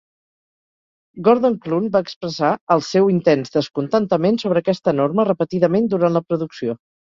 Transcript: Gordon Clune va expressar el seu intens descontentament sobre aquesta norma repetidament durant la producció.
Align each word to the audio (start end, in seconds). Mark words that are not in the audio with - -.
Gordon 1.27 1.57
Clune 1.65 1.91
va 1.97 2.01
expressar 2.05 2.49
el 2.77 2.81
seu 2.89 3.11
intens 3.17 3.55
descontentament 3.59 4.43
sobre 4.47 4.65
aquesta 4.67 4.97
norma 5.03 5.29
repetidament 5.31 5.93
durant 5.95 6.19
la 6.19 6.27
producció. 6.33 6.79